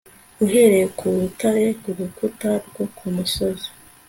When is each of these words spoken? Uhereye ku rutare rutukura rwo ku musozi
Uhereye 0.43 0.85
ku 0.97 1.05
rutare 1.15 1.65
rutukura 1.85 2.51
rwo 2.67 2.83
ku 2.95 3.05
musozi 3.15 3.69